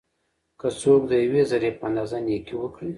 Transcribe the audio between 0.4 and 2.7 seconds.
که څوک د یوې ذري په اندازه نيکي